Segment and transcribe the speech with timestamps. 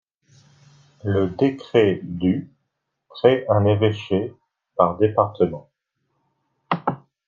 [1.03, 2.51] Le décret du
[3.07, 4.33] crée un évêché
[4.75, 5.69] par département.